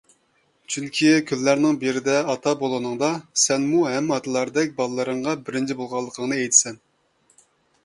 چۈنكى، 0.75 1.09
كۈنلەرنىڭ 1.31 1.77
بىرىدە 1.83 2.15
ئاتا 2.31 2.53
بولغىنىڭدا، 2.63 3.11
سەنمۇ 3.43 3.83
ھەممە 3.91 4.17
ئاتىلاردەك 4.17 4.75
بالىلىرىڭغا 4.81 5.37
بىرىنچى 5.45 5.79
بولغانلىقىڭنى 5.85 6.43
ئېيتىسەن. 6.43 6.83